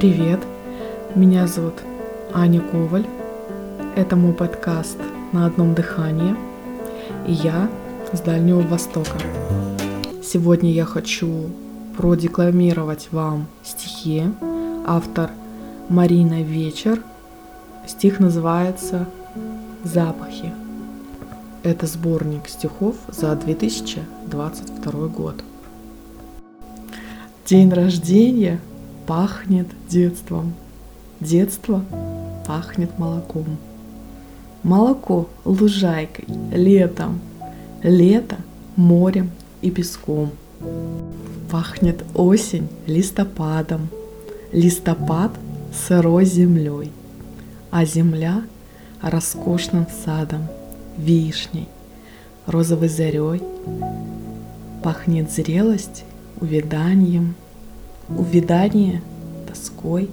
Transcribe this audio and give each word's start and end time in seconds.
Привет, 0.00 0.40
меня 1.14 1.46
зовут 1.46 1.74
Аня 2.32 2.62
Коваль. 2.62 3.04
Это 3.96 4.16
мой 4.16 4.32
подкаст 4.32 4.96
на 5.32 5.44
одном 5.44 5.74
дыхании. 5.74 6.34
И 7.26 7.32
я 7.32 7.68
с 8.10 8.20
Дальнего 8.20 8.62
Востока. 8.62 9.18
Сегодня 10.24 10.72
я 10.72 10.86
хочу 10.86 11.50
продекламировать 11.98 13.08
вам 13.12 13.46
стихи. 13.62 14.22
Автор 14.86 15.32
Марина 15.90 16.40
Вечер. 16.44 17.02
Стих 17.86 18.20
называется 18.20 19.06
«Запахи». 19.84 20.50
Это 21.62 21.86
сборник 21.86 22.48
стихов 22.48 22.96
за 23.08 23.36
2022 23.36 25.08
год. 25.08 25.44
День 27.44 27.70
рождения 27.70 28.60
пахнет 29.10 29.66
детством. 29.88 30.54
Детство 31.18 31.84
пахнет 32.46 32.96
молоком. 32.96 33.58
Молоко 34.62 35.28
лужайкой, 35.44 36.26
летом. 36.52 37.18
Лето 37.82 38.36
морем 38.76 39.32
и 39.62 39.72
песком. 39.72 40.30
Пахнет 41.50 42.04
осень 42.14 42.68
листопадом. 42.86 43.88
Листопад 44.52 45.32
сырой 45.74 46.24
землей. 46.24 46.92
А 47.72 47.84
земля 47.84 48.44
роскошным 49.02 49.88
садом, 50.04 50.46
вишней, 50.96 51.66
розовой 52.46 52.88
зарей. 52.88 53.42
Пахнет 54.84 55.32
зрелость 55.32 56.04
увяданием, 56.40 57.34
увядание 58.16 59.02
тоской, 59.46 60.10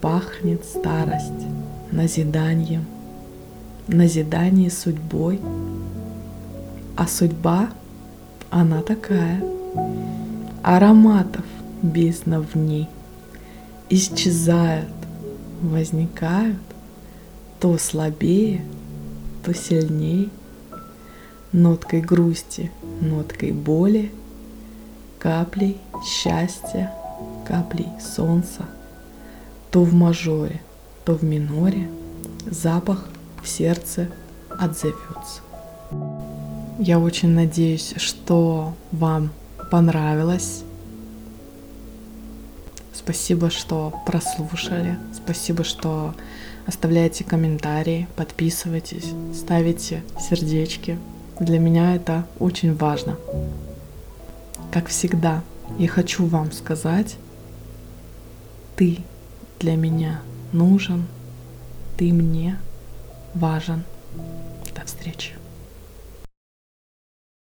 пахнет 0.00 0.64
старость 0.64 1.46
назиданием, 1.90 2.84
назидание 3.86 4.70
судьбой, 4.70 5.40
а 6.96 7.06
судьба, 7.06 7.70
она 8.50 8.82
такая, 8.82 9.42
ароматов 10.62 11.44
бездна 11.82 12.40
в 12.40 12.54
ней, 12.54 12.88
исчезают, 13.88 14.88
возникают, 15.62 16.56
то 17.60 17.76
слабее, 17.78 18.62
то 19.44 19.54
сильнее, 19.54 20.28
ноткой 21.52 22.00
грусти, 22.02 22.70
ноткой 23.00 23.52
боли– 23.52 24.12
каплей 25.18 25.78
счастья, 26.04 26.92
каплей 27.46 27.88
солнца, 28.00 28.64
то 29.70 29.82
в 29.82 29.92
мажоре, 29.94 30.60
то 31.04 31.14
в 31.14 31.22
миноре 31.22 31.88
запах 32.50 33.08
в 33.42 33.48
сердце 33.48 34.08
отзовется. 34.50 35.40
Я 36.78 36.98
очень 36.98 37.30
надеюсь, 37.30 37.94
что 37.96 38.74
вам 38.92 39.30
понравилось. 39.70 40.62
Спасибо, 42.92 43.50
что 43.50 43.92
прослушали. 44.06 44.98
Спасибо, 45.14 45.64
что 45.64 46.14
оставляете 46.66 47.24
комментарии, 47.24 48.06
подписывайтесь, 48.16 49.12
ставите 49.34 50.02
сердечки. 50.20 50.98
Для 51.40 51.58
меня 51.58 51.94
это 51.96 52.26
очень 52.38 52.74
важно. 52.76 53.16
Как 54.70 54.88
всегда, 54.88 55.42
я 55.76 55.88
хочу 55.88 56.26
вам 56.26 56.52
сказать, 56.52 57.16
ты 58.76 58.98
для 59.58 59.76
меня 59.76 60.22
нужен, 60.52 61.06
ты 61.96 62.12
мне 62.12 62.58
важен. 63.34 63.84
До 64.74 64.84
встречи. 64.84 65.32